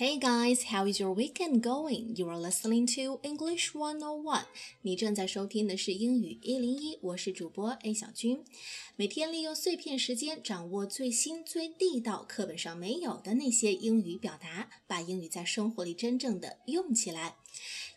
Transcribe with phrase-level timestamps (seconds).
[0.00, 2.16] Hey guys, how is your weekend going?
[2.16, 4.44] You are listening to English 101.
[4.80, 8.42] 你正在收听的是英语一零一，我是主播 A 小军。
[8.96, 17.36] 每天利用碎片时间，掌握最新最地道、课本上没有的那些英语表达，把英语在生活里真正的用起来。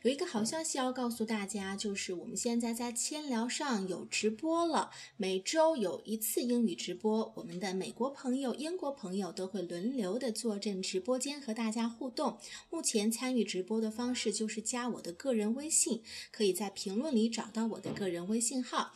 [0.03, 12.37] 有一个好消息要告诉大家，就是我们现在在千聊上有直播了，每周有一次英语直播，我们的美国朋友、英国朋友都会轮流的坐镇直播间和大家互动。
[12.69, 18.91] 目前参与直播的方式就是加我的个人微信，可以在评论里找到我的个人微信号。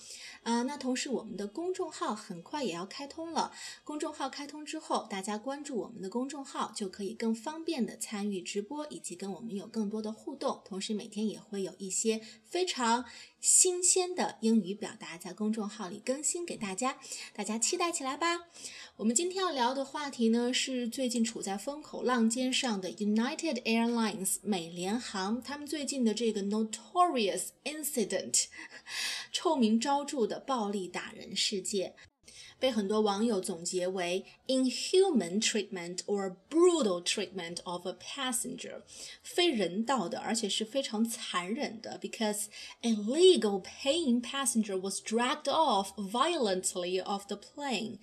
[0.48, 3.52] 啊，那同时我们的公众号很快也要开通了。
[3.84, 10.62] 公众号开通之后，大家关注我们的公众号，就可以更方便的参与直播，以及跟我们有更多的互动。
[10.64, 13.06] 同时每天也会有一些非常
[13.40, 16.98] 新鲜的英语表达在公众号里更新给大家，
[17.34, 18.48] 大家期待起来吧。
[18.96, 28.46] 我们今天要聊的话题呢，是最近处在风口浪尖上的 United Airlines 美联航，他们最近的这个 Notorious Incident，
[29.32, 31.96] 臭名昭著的暴力打人事件。
[32.60, 38.82] 被很多网友总结为 inhuman treatment or brutal treatment of a passenger，
[39.22, 42.00] 非人道的，而且是非常残忍的。
[42.02, 42.46] Because
[42.82, 48.00] a legal paying passenger was dragged off violently off the plane，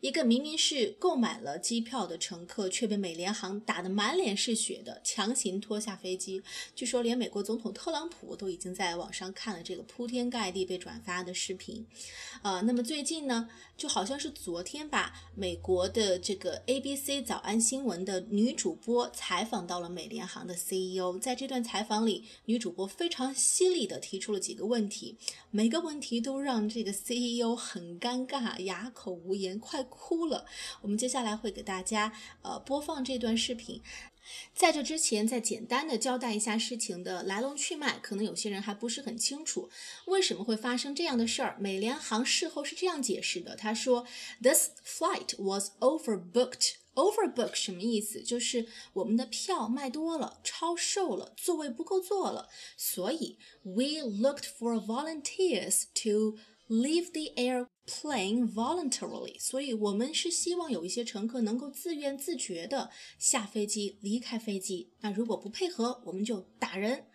[0.00, 6.42] 一个明明是购买了机票的乘客，却被美联航打得满脸是血的强行拖下飞机。
[6.74, 11.86] 据说连美国总统特朗普都已经在网上看了这个铺天盖地被转发的视频。
[12.42, 25.16] 呃，那么最近呢，就好像是昨天吧，美国的这个 ABC 早安新闻的女主播采访到了美联航的 CEO，在这段采访里，女主播非常犀利的提出了几个问题，
[25.50, 30.44] 每个问题都让这个 CEO 很尴尬，哑口无言，快哭了。
[30.82, 33.80] 我们接下来会给大家呃播放这段视频。
[34.54, 39.68] 在这之前，再简单的交代一下事情的来龙去脉，可能有些人还不是很清楚，
[40.06, 41.56] 为什么会发生这样的事儿。
[41.60, 44.06] 美联航事后是这样解释的，他说
[44.42, 46.74] ：“This flight was overbooked。
[46.94, 48.22] Overbook 什么意思？
[48.22, 52.48] 就是我们的票卖多了，超售了，座位不够坐了，
[52.78, 64.91] 所以 we looked for volunteers to leave the air。” Plane voluntarily，所以我们是希望有一些乘客能够自愿自觉的下飞机离开飞机。
[65.01, 67.07] 那如果不配合，我们就打人。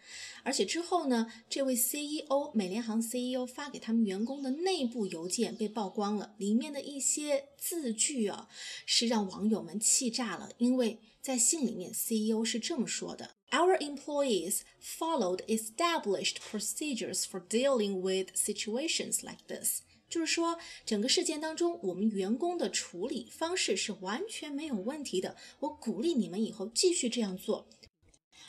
[0.43, 8.49] 而且之后呢，这位 CEO 美联航 CEO 发给他们员工的内部邮件被曝光了，里面的一些字句啊，
[8.85, 10.51] 是让网友们气炸了。
[10.59, 19.81] 因为在信里面，CEO 是这么说的：“Our employees followed established procedures for dealing with situations like this。”
[20.12, 25.38] 就是说，整个事件当中，我们员工的处理方式是完全没有问题的。
[25.62, 27.70] 我鼓励你们以后继续这样做，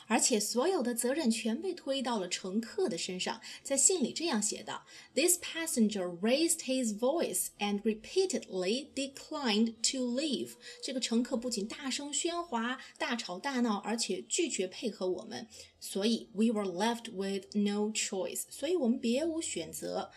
[0.07, 3.39] 而且所有的责任全被推到了乘客的身上。
[3.63, 4.85] 在信里这样写道
[5.15, 15.47] ：“This passenger raised his voice and repeatedly declined to leave。”这个乘客不仅大声喧哗、大吵大闹，而且拒绝配合我们。
[15.79, 18.41] 所以，we were left with no choice。
[18.49, 20.11] 所以我们别无选择。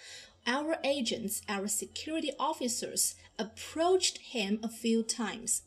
[0.47, 5.59] Our agents, our security officers, approached him a few times.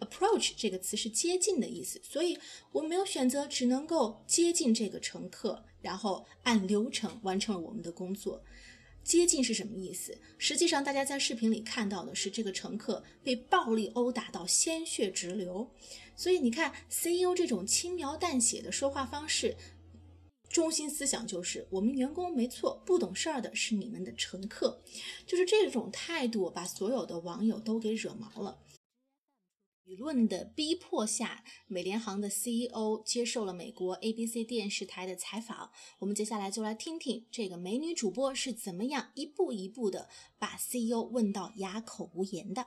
[0.00, 2.38] Approach 这个词是接近的意思，所以
[2.72, 8.44] 我没有选择，只能够接近这个乘客，然后按流程完成了我们的工作。
[9.02, 10.18] 接近是什么意思？
[10.36, 15.68] 实际上，大家在视频里看到的是这个乘客被暴力殴打到鲜血直流。
[16.14, 19.56] 所以你看，CEO 这种轻描淡写的说话方式。
[20.48, 24.82] 中心思想就是，我们员工没错，不懂事儿的是你们的乘客，
[25.26, 28.58] 就是这种态度，把所有的网友都给惹毛了。
[29.84, 35.70] 舆论的逼迫下，美联航的 CEO 接受了美国 ABC 电视台的采访。
[36.00, 42.66] 我们接下来就来听听这个美女主播是怎么样一步一步的把 CEO 问到哑口无言的。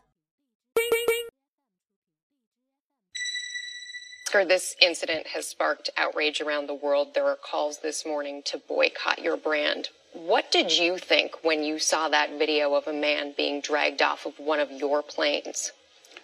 [4.32, 7.14] Oscar, this incident has sparked outrage around the world.
[7.14, 9.90] There are calls this morning to boycott your brand.
[10.14, 14.26] What did you think when you saw that video of a man being dragged off
[14.26, 15.74] of one of your planes?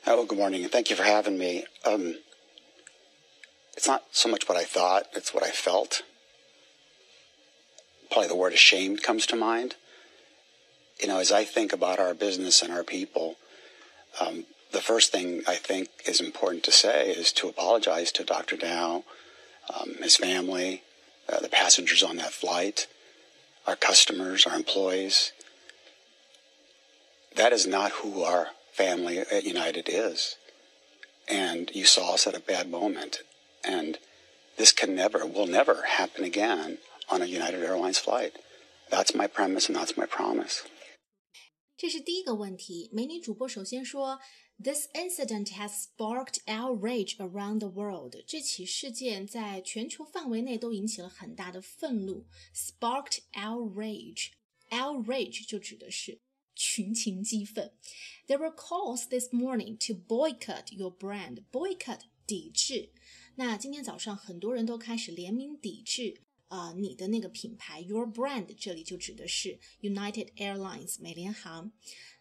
[0.06, 1.66] Oh, good morning, and thank you for having me.
[1.84, 2.16] Um,
[3.76, 6.04] it's not so much what I thought, it's what I felt.
[8.10, 9.76] Probably the word ashamed comes to mind.
[11.02, 13.36] You know, as I think about our business and our people,
[14.22, 18.58] um, the first thing I think is important to say is to apologize to Dr.
[18.58, 19.04] Dao,
[19.74, 20.84] um, his family,
[21.30, 22.88] uh, the passengers on that flight,
[23.66, 25.31] our customers, our employees.
[27.36, 30.36] That is not who our family at United is.
[31.30, 33.22] And you saw us at a bad moment.
[33.64, 33.98] And
[34.58, 36.78] this can never, will never happen again
[37.10, 38.34] on a United Airlines flight.
[38.90, 40.64] That's my premise and that's my promise.
[41.78, 42.90] 这是第一个问题。
[42.92, 44.19] 美女主播首先说，
[44.62, 48.23] ，This incident has sparked outrage around the world。
[48.27, 52.27] 这起事件在全球范围内都引起了很大的愤怒。
[52.55, 56.21] Sparked outrage，outrage 就指的是
[56.55, 57.73] 群情激愤。
[58.27, 61.44] There were calls this morning to boycott your brand.
[61.50, 62.91] Boycott 抵制。
[63.35, 71.73] 那今天早上很多人都开始联名抵制啊、呃，你的那个品牌 your brand，这里就指的是 United Airlines 美联航。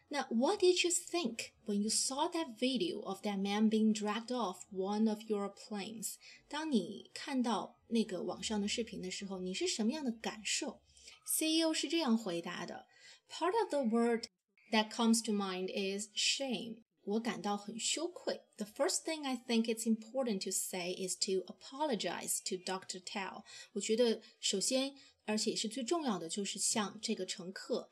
[0.10, 4.32] 那 What did you think when you saw that video of that man being dragged
[4.32, 6.16] off one of your planes？
[6.50, 10.82] 当你看到那个网上的视频的时候，你是什么样的感受？
[11.26, 12.88] CEO 是这样回答的：
[13.30, 14.26] Part of the word
[14.72, 16.84] that comes to mind is shame.
[17.04, 18.42] 我感到很羞愧。
[18.58, 23.02] The first thing I think it's important to say is to apologize to Dr.
[23.02, 23.44] Tao。
[23.72, 24.94] 我觉得首先，
[25.26, 27.90] 而且是最重要的，就是向这个乘客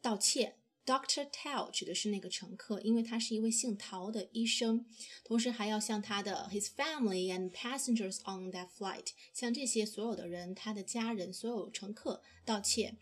[0.00, 0.58] 道歉。
[0.86, 1.30] Dr.
[1.30, 4.84] Tao 指的是那个乘客，因为他是一位姓陶的医生，
[5.22, 12.98] 同时还要向他的 his family and passengers on that flight，向这些所有的人、他的家人、所有乘客道歉。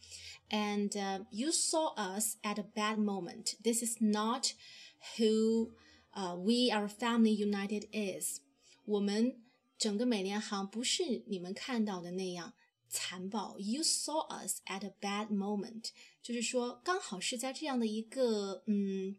[0.51, 3.55] And、uh, you saw us at a bad moment.
[3.63, 4.49] This is not
[5.17, 5.71] who
[6.13, 8.41] uh, we our family united is。
[8.85, 9.41] 我们
[9.79, 12.53] 整个美联航不是你们看到的那样
[12.89, 13.59] 残暴。
[13.59, 15.91] You saw us at a bad moment，
[16.23, 19.17] 就是说刚好是在这样的一个嗯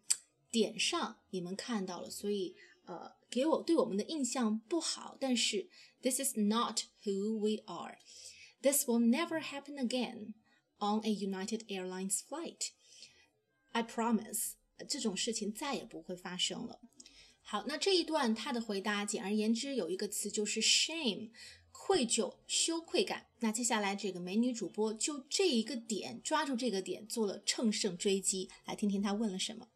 [0.50, 2.56] 点上你们看到了，所以
[2.86, 5.18] 呃给我对我们的印象不好。
[5.19, 5.69] 但是
[6.02, 10.34] this is not who we are。This will never happen again
[10.78, 12.72] on a United Airlines flight.
[13.72, 14.54] I promise.
[14.90, 16.81] 这种事情再也不会发生了。
[17.42, 21.31] 好，那这一段他的回答，简而言之有一个词就是 shame，
[21.86, 23.28] 愧疚、羞愧感。
[23.40, 29.68] 那接下来这个美女主播就这一个点抓住这个点做了乘胜追击，来听听她问了什么。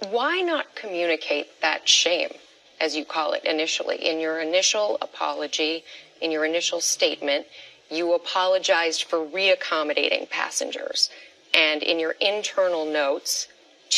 [0.00, 2.30] Why not communicate that shame,
[2.78, 3.98] as you call it initially?
[3.98, 5.82] In your initial apology,
[6.20, 7.46] in your initial statement,
[7.90, 11.10] you apologized for reaccommodating passengers.
[11.52, 13.48] And in your internal notes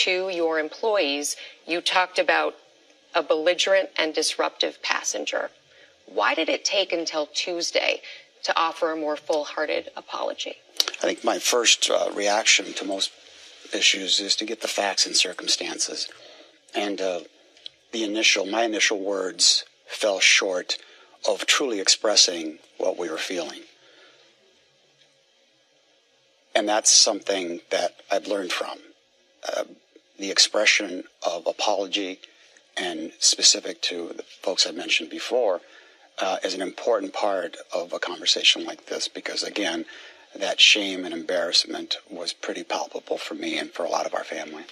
[0.04, 1.36] to your employees,
[1.66, 2.54] you talked about
[3.15, 5.49] a belligerent and disruptive passenger.
[6.05, 8.01] Why did it take until Tuesday
[8.43, 10.57] to offer a more full hearted apology?
[11.01, 13.11] I think my first uh, reaction to most
[13.73, 16.07] issues is to get the facts and circumstances.
[16.75, 17.21] And uh,
[17.91, 20.77] the initial, my initial words fell short
[21.27, 23.61] of truly expressing what we were feeling.
[26.53, 28.77] And that's something that I've learned from.
[29.47, 29.63] Uh,
[30.17, 32.19] the expression of apology
[32.76, 35.60] and specific to the folks I mentioned before
[36.18, 39.84] uh, is an important part of a conversation like this because, again,
[40.34, 44.24] that shame and embarrassment was pretty palpable for me and for a lot of our
[44.24, 44.64] family.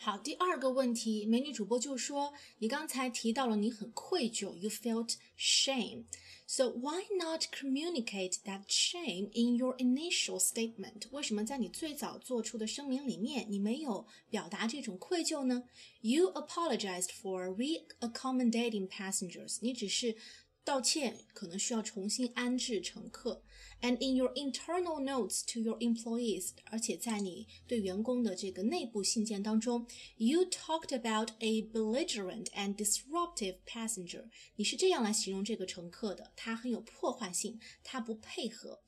[0.00, 6.04] 好，第二个问题，美女主播就说，你刚才提到了你很愧疚，you felt shame。
[6.53, 11.07] So why not communicate that shame in your initial statement？
[11.11, 15.63] 为什么在你最早做出的声明里面，你没有表达这种愧疚呢
[16.01, 19.59] ？You apologized for re-accommodating passengers。
[19.61, 20.17] 你只是
[20.65, 23.41] 道歉，可能需要重新安置乘客。
[23.81, 34.29] And in your internal notes to your employees，而且在你对员工的这个内部信件当中，you talked about a belligerent and disruptive passenger。
[34.57, 38.81] 你是这样来形容这个乘客的，他很有破坏性，他不配合。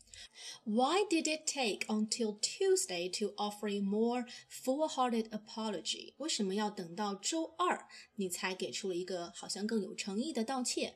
[0.63, 6.13] Why did it take until Tuesday to offer a more full-hearted apology？
[6.17, 10.93] 为什么要等到周二你才给出了一个好像更有诚意的道歉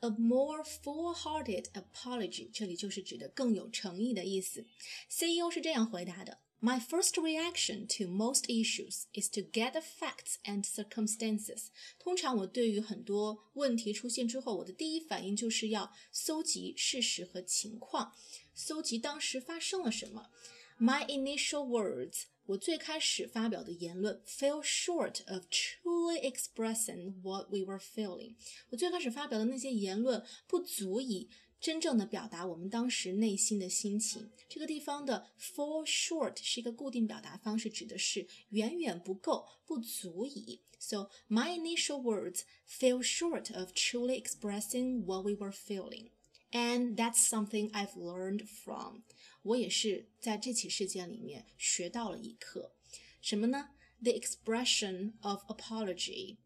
[0.00, 4.66] ？A more full-hearted apology，这里就是指的更有诚意的意思。
[5.08, 6.38] CEO 是这样回答的。
[6.60, 11.70] My first reaction to most issues is to get the facts and circumstances。
[11.98, 18.14] 通常我对于很多问题出现之后，我的第一反应就是要搜集事实和情况，
[18.54, 20.30] 搜集当时发生了什么。
[20.78, 28.34] My initial words， 我最开始发表的言论，fell short of truly expressing what we were feeling。
[28.70, 31.28] 我最开始发表的那些言论不足以。
[31.60, 34.32] 真正的表达我们当时内心的心情。
[34.48, 40.60] 这个地方的 fall short 是一个固定表达方式，指的是远远不够、不足以。
[40.80, 46.08] So my initial words fell short of truly expressing what we were feeling,
[46.50, 49.04] and that's something I've learned from.
[49.47, 52.73] 我也是在这起事件里面学到了一课，
[53.21, 53.69] 什么呢
[54.01, 56.37] ？The expression of apology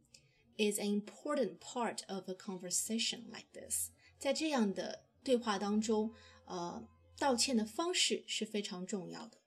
[0.57, 3.89] is an important part of a conversation like this。
[4.19, 6.13] 在这样的对话当中，
[6.45, 9.39] 呃，道歉的方式是非常重要的。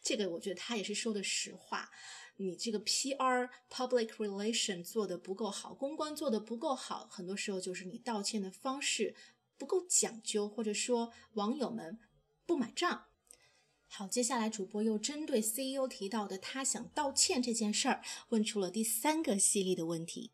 [0.00, 1.90] 这个我觉得他也是说的实话。
[2.36, 9.14] 你这个 PR public relation 做的不够好，公关做的不够好，很多时候就是你道歉的方式
[9.58, 11.98] 不够讲究，或者说网友们
[12.46, 13.06] 不买账。
[13.88, 20.30] 好，接下来主播又针对 CEO 提到的他想道歉这件事儿，问出了第三个犀利的问题。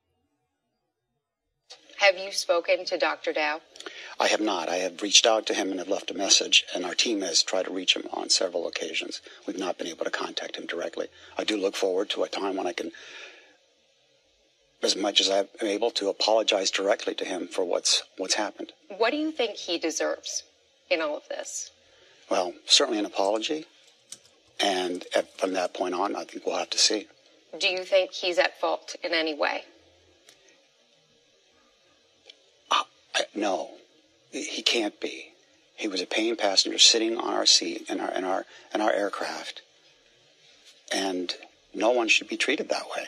[1.99, 3.33] Have you spoken to Dr.
[3.33, 3.61] Dao?
[4.19, 4.69] I have not.
[4.69, 7.43] I have reached out to him and have left a message, and our team has
[7.43, 9.21] tried to reach him on several occasions.
[9.47, 11.09] We've not been able to contact him directly.
[11.37, 12.93] I do look forward to a time when I can,
[14.81, 18.73] as much as I'm able, to apologize directly to him for what's what's happened.
[18.97, 20.45] What do you think he deserves
[20.89, 21.73] in all of this?
[22.31, 23.67] Well, certainly an apology,
[24.61, 27.07] and at, from that point on, I think we'll have to see.
[27.59, 29.63] Do you think he's at fault in any way?
[32.71, 32.83] Uh,
[33.15, 33.71] I, no,
[34.31, 35.33] he can't be.
[35.77, 38.45] He was a paying passenger sitting on our seat in our in our
[38.75, 39.63] in our aircraft,
[40.93, 41.35] and
[41.73, 43.07] no one should be treated that way.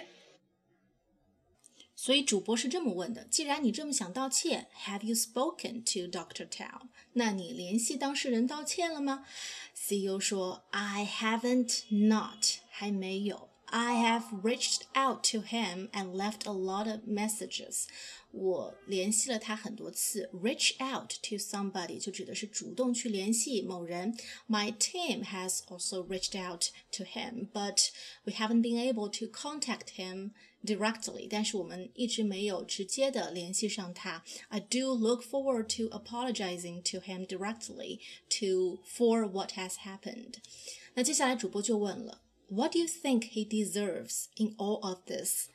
[1.99, 6.47] 所以主播是这么问的：既然你这么想道歉，Have you spoken to Dr.
[6.47, 6.81] Tao？
[7.13, 9.25] 那你联系当事人道歉了吗？
[9.73, 13.49] CEO 说：I haven't not，还没有。
[13.67, 17.85] I have reached out to him and left a lot of messages.
[18.31, 20.29] 我联系了他很多次。
[20.33, 24.15] Reach out to somebody 就指的是主动去联系某人。
[24.47, 27.89] My team has also reached out to him, but
[28.23, 30.31] we haven't been able to contact him
[30.63, 31.27] directly.
[31.29, 34.23] 但是我们一直没有直接的联系上他。
[34.49, 37.99] I do look forward to apologizing to him directly
[38.39, 40.35] to for what has happened.
[40.93, 42.21] 那接下来主播就问了。
[42.49, 45.47] what do you think he deserves in all of this？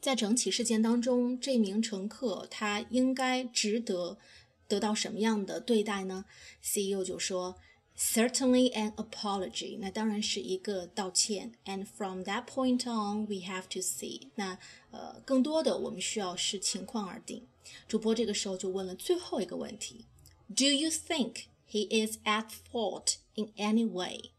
[0.00, 4.18] 在整起事件当中，这名乘客他应该值得
[4.66, 6.24] 得到什么样的对待呢？
[6.62, 7.58] CEO 就说
[7.96, 11.54] ，Certainly an apology，那当然是一个道歉。
[11.64, 14.28] And from that point on, we have to see。
[14.36, 14.58] 那
[14.90, 17.46] 呃，更多的我们需要视情况而定。
[17.86, 20.06] 主播这个时候就问了最后一个问题：
[20.48, 24.30] Do you think he is at fault in any way？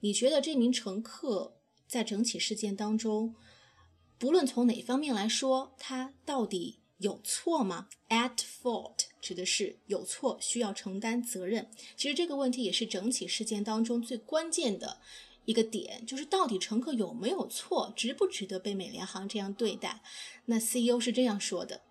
[0.00, 3.34] 你觉得这名乘客在整起事件当中，
[4.18, 7.88] 不论从哪方面来说，他到底有错吗？
[8.08, 11.69] At fault 指的是有错，需要承担责任。
[11.95, 14.99] 其实这个问题也是整起事件当中最关键的
[15.45, 20.01] 一个点，就是到底乘客有没有错，值不值得被美联航这样对待？
[20.45, 21.83] 那 CEO 是这样说的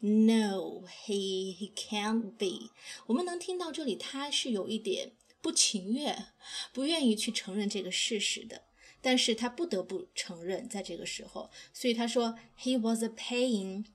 [0.00, 2.70] ：No, he he can't be。
[3.06, 5.12] 我们能听到这里，他是有一点。
[5.42, 6.26] 不情愿、
[6.70, 8.64] 不愿意去承认这个事实的，
[9.00, 13.86] 但是他不得不承认，在这个时候，所以他说，He was a paying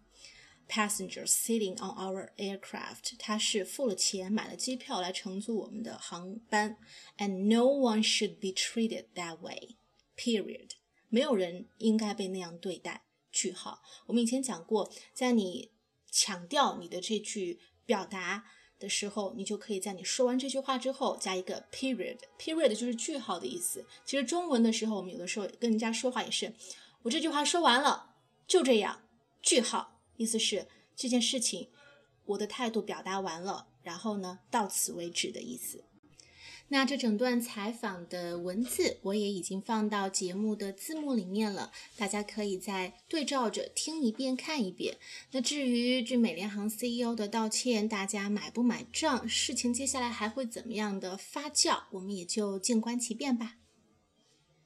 [0.67, 3.13] Passengers sitting on our aircraft。
[3.19, 6.77] 他是付了钱买了机票来乘坐我们的航班
[7.17, 9.75] ，and no one should be treated that way。
[10.17, 10.71] Period。
[11.09, 13.03] 没有人应该被那样对待。
[13.31, 13.81] 句号。
[14.07, 15.71] 我们以前讲过，在你
[16.11, 18.45] 强调你的这句表达。
[18.77, 23.85] 的时候，你就可以在你说完这句话之后加一个 period，period 就是句号的意思。
[24.03, 26.53] 其实中文的时候，我们有的时候跟人家说话也是，
[27.03, 29.01] 我这句话说完了，就这样，
[29.41, 31.69] 句号，意思是这件事情
[32.25, 35.83] 我的态度表达完了，然后呢，到此为止的意思。
[36.69, 44.97] 那这整段采访的文字我也已经放到节目的字幕里面了，大家可以再对照着听一遍看一遍。
[45.31, 49.29] 那至于这美联航 CEO 的道歉，大家买不买账？
[49.29, 51.83] 事情接下来还会怎么样的发酵？
[51.91, 53.57] 我们也就静观其变吧。